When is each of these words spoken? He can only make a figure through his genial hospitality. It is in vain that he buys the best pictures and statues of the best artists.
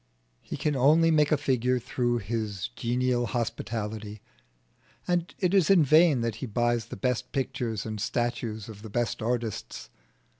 He 0.41 0.57
can 0.57 0.75
only 0.75 1.11
make 1.11 1.31
a 1.31 1.37
figure 1.37 1.77
through 1.77 2.17
his 2.17 2.69
genial 2.69 3.27
hospitality. 3.27 4.19
It 5.07 5.53
is 5.53 5.69
in 5.69 5.83
vain 5.83 6.21
that 6.21 6.37
he 6.37 6.47
buys 6.47 6.85
the 6.87 6.97
best 6.97 7.31
pictures 7.31 7.85
and 7.85 8.01
statues 8.01 8.67
of 8.67 8.81
the 8.81 8.89
best 8.89 9.21
artists. 9.21 9.91